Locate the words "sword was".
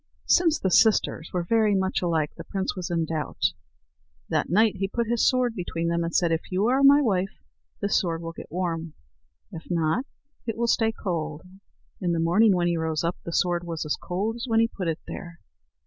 13.31-13.85